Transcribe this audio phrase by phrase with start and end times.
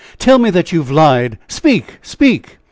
[0.17, 1.37] tell me that you have lied?
[1.47, 1.99] Speak!
[2.01, 2.57] speak!"